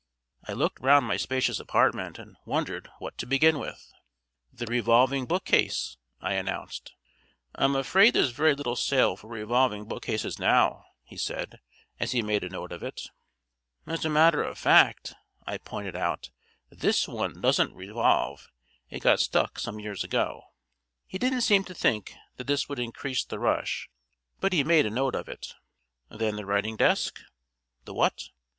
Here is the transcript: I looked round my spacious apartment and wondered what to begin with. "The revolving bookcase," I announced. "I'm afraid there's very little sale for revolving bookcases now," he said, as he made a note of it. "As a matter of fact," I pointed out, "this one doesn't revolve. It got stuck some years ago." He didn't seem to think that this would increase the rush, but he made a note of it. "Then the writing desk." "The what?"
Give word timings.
I 0.47 0.53
looked 0.53 0.79
round 0.81 1.05
my 1.05 1.15
spacious 1.15 1.59
apartment 1.59 2.17
and 2.17 2.35
wondered 2.43 2.89
what 2.97 3.19
to 3.19 3.27
begin 3.27 3.59
with. 3.59 3.91
"The 4.51 4.65
revolving 4.65 5.27
bookcase," 5.27 5.95
I 6.19 6.33
announced. 6.33 6.95
"I'm 7.53 7.75
afraid 7.75 8.15
there's 8.15 8.31
very 8.31 8.55
little 8.55 8.75
sale 8.75 9.15
for 9.15 9.27
revolving 9.27 9.85
bookcases 9.85 10.39
now," 10.39 10.85
he 11.03 11.17
said, 11.17 11.59
as 11.99 12.13
he 12.13 12.23
made 12.23 12.43
a 12.43 12.49
note 12.49 12.71
of 12.71 12.81
it. 12.81 13.09
"As 13.85 14.03
a 14.03 14.09
matter 14.09 14.41
of 14.41 14.57
fact," 14.57 15.13
I 15.45 15.59
pointed 15.59 15.95
out, 15.95 16.31
"this 16.71 17.07
one 17.07 17.39
doesn't 17.39 17.75
revolve. 17.75 18.47
It 18.89 19.01
got 19.01 19.19
stuck 19.19 19.59
some 19.59 19.79
years 19.79 20.03
ago." 20.03 20.45
He 21.05 21.19
didn't 21.19 21.41
seem 21.41 21.63
to 21.65 21.75
think 21.75 22.15
that 22.37 22.47
this 22.47 22.67
would 22.67 22.79
increase 22.79 23.23
the 23.23 23.37
rush, 23.37 23.87
but 24.39 24.51
he 24.51 24.63
made 24.63 24.87
a 24.87 24.89
note 24.89 25.13
of 25.13 25.29
it. 25.29 25.53
"Then 26.09 26.37
the 26.37 26.45
writing 26.47 26.75
desk." 26.75 27.19
"The 27.85 27.93
what?" 27.93 28.29